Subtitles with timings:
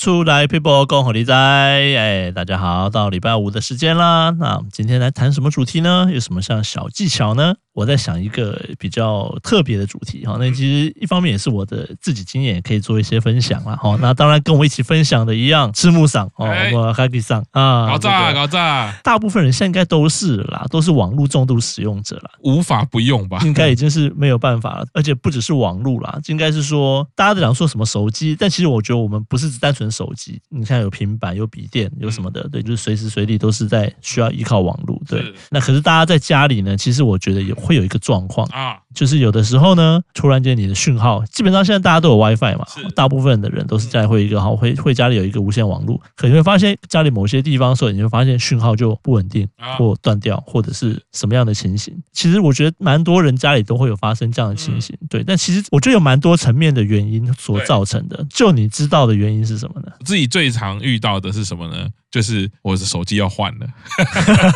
[0.00, 1.34] 出来，people 共和你在。
[1.34, 4.34] 哎，大家好，到礼拜五的时间啦。
[4.38, 6.08] 那我们今天来谈什么主题呢？
[6.10, 7.56] 有什么像小技巧呢？
[7.72, 10.36] 我在想一个比较特别的主题哈。
[10.38, 13.76] 那其实一方面也是我的自己经验，也可以做一些分享啦。
[13.76, 13.96] 哈。
[14.00, 18.92] 那当然跟我一起分享的一样，赤木桑哦，我哈基桑啊，搞炸搞炸。
[19.02, 23.38] 大部分人现在应该都是啦，都是网络重度使用者啦，无法不用吧？
[23.44, 24.86] 应该已经是没有办法了。
[24.92, 30.40] 而且不只是网络啦，应该是说大家都讲说什么手机，但其实我觉得我们不是只单纯手机。
[30.48, 35.00] 你看有平板，有笔电，有什么的，对，就是随时随地都是在需要依靠网络。
[35.06, 38.46] 对，那可是大家在家里呢，其实我觉得也会有一个状况。
[38.48, 49.48] 啊，就是有的时候呢，突然间你的讯号，基本上现在大家都有 WiFi 嘛，大部分的人都是在会一个好会会家里有一个无线网络，可你会发现家里某些地方的时候，你会发现讯号就不稳定
[49.78, 51.96] 或断掉，或者是什么样的情形。
[52.12, 55.22] 其实我觉得蛮多人家里都会有发生这样的情形，对。
[55.22, 59.92] 但其实我觉得有蛮多层面的原因所造成的，就你知道的原因是什么呢？
[60.04, 61.88] 自己最常遇到的是什么呢？
[62.10, 63.66] 就是我的手机要换了，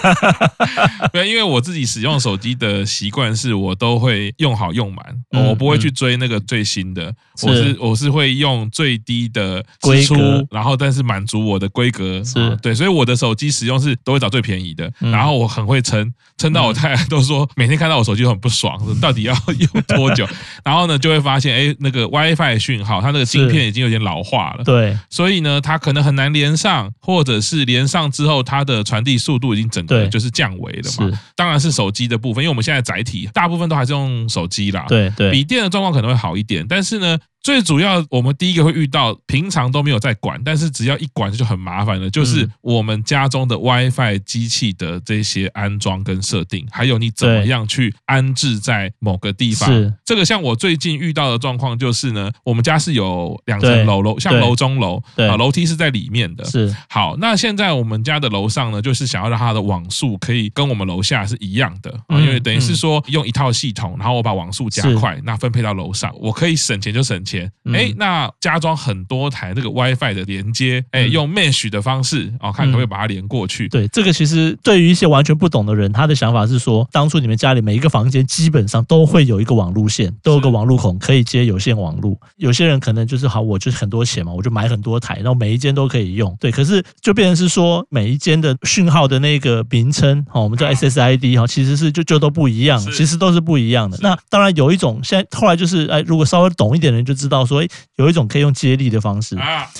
[1.12, 5.04] 对，因为我自己使用手机的习惯是，我都会用好用满，
[5.48, 10.14] 我不会去追那个最新的，我是我是会用最低的支出，
[10.50, 12.56] 然后但是满足我的规格，是。
[12.62, 20.26] 对，所以我的手机使用是都会找最便宜的，然后我很会撑，撑到我太太 都说每天看到我手机都很不爽， 到底要用多久？
[20.64, 27.34] 然后呢就会发现，哎，那个 WiFi 讯号，它那个芯片已经有点老化了，对，所以呢它可能很难连上，或者。
[27.44, 31.20] 是连上之后，它的传递速度已经整个就是降维了嘛？
[31.36, 34.86] 当然是手机的部分，因为我们现在载体大部分都还是用手机啦。
[34.88, 37.18] 对对，笔电的状况可能会好一点，但是呢。
[37.44, 49.68] 最主要，我们第一个会遇到，平常都没有在管，但是只要一管就很麻烦了，就是我们家中的 WiFi 机器的这些安装跟设定，还有你怎么样去安置在某个地方。
[49.70, 49.92] 是。
[50.06, 56.42] 这个，像我最近遇到的状况就是呢，我们家是有两层楼楼，像楼中楼，啊，楼梯是在里面的。
[56.46, 56.74] 是。
[56.88, 67.33] 好，那现在我们家的楼上呢，就是想要让它的网速可以跟我们楼下是一样的，因为等于是说用一套系统，然后我把网速加快，那分配到楼上，我可以省钱就省钱。
[67.72, 73.68] 哎，那加装很多台那个 WiFi 的连接，哎，用 Mesh 的方式哦，看可不可以把它连过去。
[73.68, 82.18] 对，这个其实对于一些完全不懂的人，他的想法是说，当初你们家里每一个房间基本上都会有一个网路线，都有个网路孔可以接有线网路。
[82.36, 86.36] 有些人可能就是好，我就是很多钱嘛，我就买很多台，然后每一间都可以用。
[86.40, 93.98] 对，可是就变成是说，每一间的讯号的那个名称，哦，我们叫 SSID 哈，其实是就就都不一样，其实都是不一样的。
[94.00, 97.64] 那当然有一种，现在后来就是哎，如果稍微懂一点的人就知道说。
[97.96, 99.36] 有一种可以用接力的方式，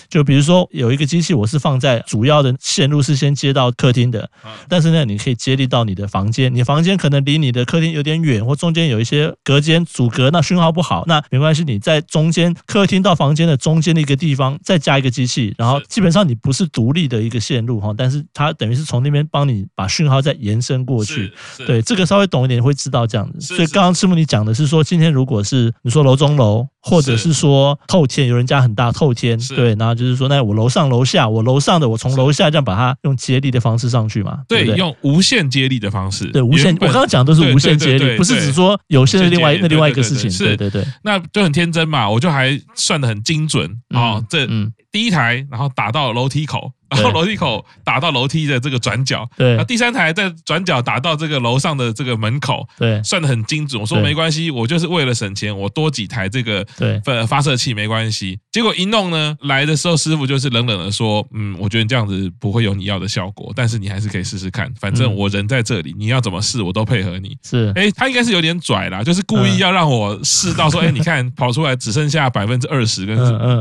[0.09, 4.31] 就比如说有一个机器，我是放在主要的线路是先接到客厅的，
[4.69, 21.33] 但是呢，你可以接力到你的房间，你房间可能离你的客厅有点远，或中间有一些隔间阻隔，那讯号不好，那没关系，你在中间客厅到房间的中间的一个地方再加一个机器，然后基本上你不是独立的一个线路哈，但是它等于是从那边帮你把讯号再延伸过去，
[21.67, 23.57] 对，这个稍微懂一点会知道这样子。
[23.57, 26.69] 所以刚刚赤木你讲的是说，今天如果是你说楼中楼。
[26.87, 34.41] 或者是说透天，有人家很大透天，对，然后就是说，那我楼上楼下，我楼上的我从楼下这样把它用接力的方式上去嘛？
[34.47, 36.27] 对，用无限接力的方式。
[36.27, 40.31] 对，无限，我刚刚讲的都是无限接力，不是只说有限的另外那另外一个事情。
[40.47, 46.71] 对对对，那就很天真嘛，我就还算的很精准啊，这嗯第一台，然后打到楼梯口。
[46.95, 53.81] 然后楼梯口打到楼梯的这个转角，对，那第三台在转角打到这个楼上的这个门口，对，算的很精准。
[53.81, 58.39] 我说没关系，我就是为了省钱，我多几台这个对发射器没关系。
[58.53, 67.37] 结果一弄呢，来的时候师傅就是冷冷的说，嗯，我觉得这样子不会有你要的效果，但是你还是可以试试看，反正我人在这里，你要怎么试我都配合你。
[67.43, 73.17] 是，哎，他应该是有点拽啦，就是故意要让我试到说，哎，你看跑出来只剩下百分之二十跟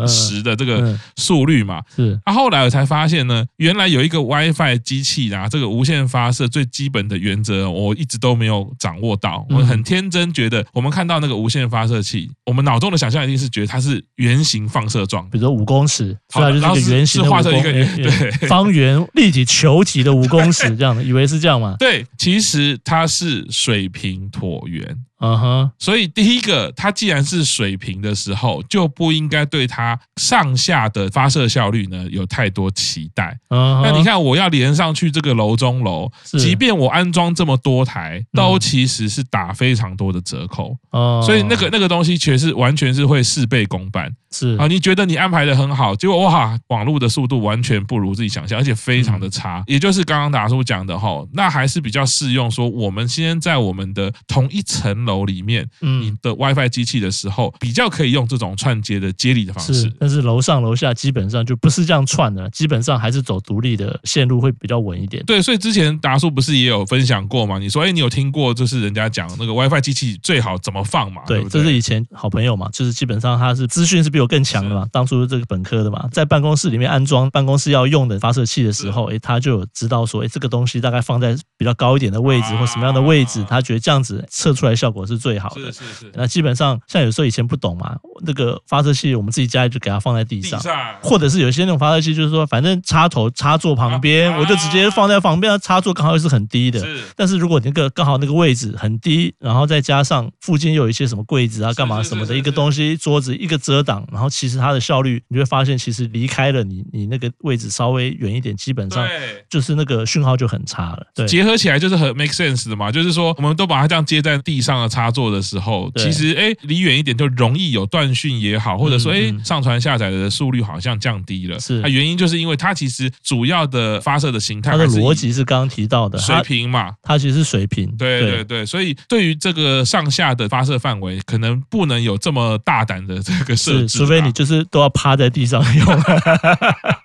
[0.07, 1.81] 十的这个速率嘛。
[1.95, 3.22] 是，啊后来我才发现。
[3.27, 9.45] 呢，原来有一个 WiFi 机器啊，这个无线发射最基本的原则，我一直都没有掌握到。
[9.49, 21.75] 我很天真觉得，我们看到那个无线发射器，我们脑中的想象一定是觉得它是圆形放射状，比如说五公尺，好，就是一个圆形是画成一个圆，对，方圆立体球体的五公尺这样的，以为是这样吗？
[21.79, 24.97] 对，其实它是水平椭圆。
[25.25, 33.39] 嗯哼，所以第一个，它既然是水平的时候，就不应该对它上下的发射效率呢有太多期待。
[33.49, 40.77] 嗯，那你看，我要连上去这个楼中楼，即便我安装这么多台，都其实是打非常多的折扣。
[40.91, 44.13] 哦，所以那个那个东西，确实完全是会事倍功半。
[44.29, 49.63] 是啊，你觉得你安排的很好，结果哇，网络的速度完全不如自己想象，而且非常的差。
[49.67, 55.12] 也就是刚刚达叔讲的哈，那还是比较适用说，我们现在在我们的同一层楼。
[55.13, 59.91] 楼里面，你的 WiFi 机器的时候，比较可以用这种串接的接力的方式。
[59.99, 65.23] 但是楼上楼下基本上就不是这样串的，基本上还是走独立的线路会比较稳一点。
[65.25, 67.59] 对，所以之前达叔不是也有分享过嘛？
[67.59, 71.21] 你说，哎，你有听过就是人家讲那个 WiFi 机器最好怎么放嘛？
[71.27, 74.87] 对这是以前好朋友嘛，就是基本上他是资讯是比我更强的嘛。
[74.91, 85.71] 当初这个本科的嘛，在办公室里面安装办公室要用的发射器的时候，哎，他就有知道说，哎，这个东西大概放在比较高一点的位置或什么样的位置，他觉得这样子测出来效果是最好的。
[85.71, 86.11] 是是是。
[86.13, 87.95] 那基本上像有时候以前不懂嘛，
[88.25, 90.59] 那个发射器我们自己家里就给它放在地上，
[91.01, 96.79] 或者是有些那种发射器就是说，反正插头插座旁边，我就直接放在旁边，插座刚好又是很低的。
[96.79, 97.03] 是。
[97.15, 109.07] 但是如果那个刚好那个位置很低，然后再加上附近又有一些什么柜子啊、干嘛什么的一个东西，桌子一个遮挡，然后其实它的效率，你就会发现其实离开了你你那个位置稍微远一点，基本上
[109.49, 111.07] 就是那个讯号就很差了。
[111.15, 111.25] 对。
[111.27, 121.59] 结合起来就是很 make sense 的嘛，就是说我们都把它这样接在地上的插座的时候，其实哎离远一点就容易有断讯也好，或者说哎上传下载的速率好像降低了。
[121.59, 121.81] 是。
[121.81, 127.89] 它原因就是因为它其实主要的发射的形态，它的逻辑是刚刚提到的水平嘛，它其实是水平。
[127.97, 135.85] 对对对，所以对于这个上下的发射范围，可能不能有这么大胆的这个设置，除非你就是都要趴在地上用。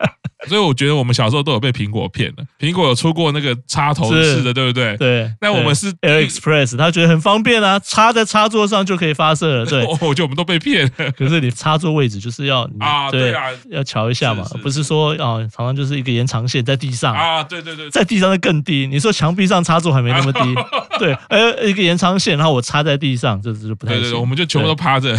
[0.49, 2.45] 所以我觉得我们小时候都有被苹果骗了。
[2.59, 4.97] 苹果有出过那个插头式的，对不对？
[4.99, 5.31] 对。
[5.41, 9.67] 那我们是 AirExpress，他觉得很方便啊，插在插座上就可以发射了。
[9.67, 9.85] 对。
[10.01, 11.13] 我觉得我们都被骗了。
[11.13, 18.87] 可是你插座位置就是要啊，对啊，要瞧一下嘛，不是说啊，常常就是一个延长线在地上啊，对对对，在地上会更低。
[18.87, 20.41] 你说墙壁上插座还没那么低，
[20.99, 23.99] 对，呃，一个延长线，然后我插在地上，这就不太。
[23.99, 25.15] 对，我们就全部都趴着。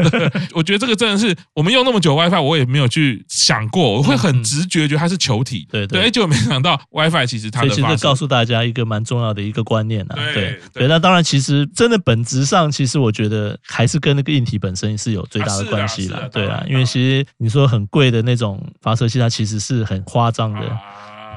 [0.52, 4.65] 我觉得这个真的是我们用那么久 WiFi，我也没有去想过，我会很直。
[4.66, 20.60] 觉觉它是球体，对对，结果没想到 WiFi 其实它的其实告诉大家一个蛮重要的一个观念啊，对对，那当然其实真的本质上，其实我觉得还是跟那个硬体本身是有最大的关系了，对啊，因为其实你说很贵的那种发射器，它其实是很夸张的。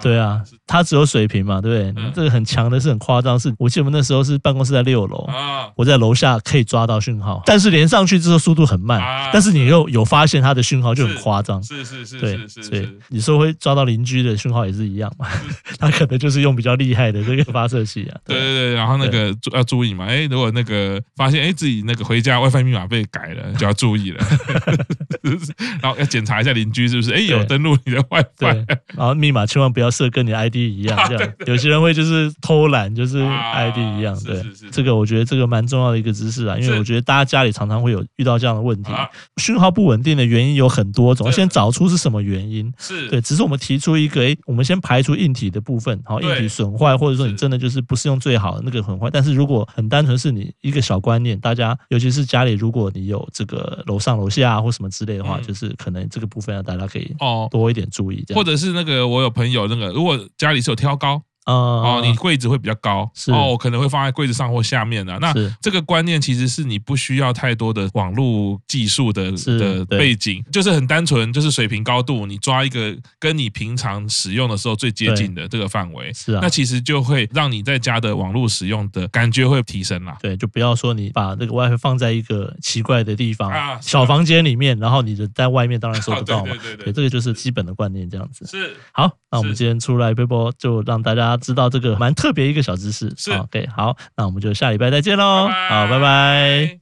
[0.01, 2.03] 对啊，他只有水平嘛，对不对？
[2.03, 15.27] 嗯、这个很强的是很夸张，是我记得我们那时候是办公室在六楼，啊、我在楼下可以抓到讯号，但是连上去之后速度很慢，啊、但是你又有发现它的讯号就很夸张，是是是，对，所以你说会抓到邻居的讯号也是一样嘛，
[15.77, 18.17] 他可能就是用比较厉害的这个发射器啊。
[18.25, 18.39] 对。
[18.39, 19.49] 对对，然后那个对。
[19.53, 24.23] 要注意嘛，哎，如果那个发现哎自己那个回家 WiFi 密码被改了，就要注意了，
[25.81, 28.65] 然后要检查一下邻居是不是哎有登录你的 WiFi，
[28.95, 29.88] 然后密码千万不要。
[29.89, 34.17] 设跟你 ID 一样，这样有些人会就是偷懒，就是 ID 一样。
[34.23, 38.91] 对，这个我觉得这个蛮重要的一个知识啊，因为我觉得大家家里常常会有遇到这样的问题，
[39.37, 42.71] 讯号不稳定的原因有很多种，先找出是什么原因。
[42.77, 43.07] 是。
[43.09, 49.09] 对，只是我们提出一个，哎，我们先排除硬体的部分，好，硬体损坏，或者说你真的就是不是用最好的那个很坏。
[49.11, 57.47] 但是如果很单纯是你一个小观念，大家尤其是家里，如果你有这个楼上楼下或什么之类的话，就是可能这个部分要大家可以哦。
[57.49, 59.78] 多一点注意，或者是那个我有朋友那个。
[59.87, 61.23] 如果家里是有挑高。
[61.45, 65.17] 哦，你柜子会比较高，是哦，可能会放在柜子上或下面的。
[65.17, 80.19] 那这个观念其实是你不需要太多的网络技术的的背景，就是很单纯，就是水平高度，你抓一个跟你平常使用的时候最接近的这个范围，是啊，那其实就会让你在家的网络使用的感觉会提升啦。
[80.21, 86.53] 对，就不要说你把这个 WiFi 放在一个奇怪的地方，小房间里面，然后你的在外面当然收不到嘛。
[86.61, 89.11] 对对对，这个就是基本的观念，这样子是好。
[89.31, 91.37] 那我们今天出来飞播，就让大家。
[91.37, 96.77] 知道这个蛮特别一个小知识，是，OK，好，那我们就下礼拜再见喽，好，拜拜。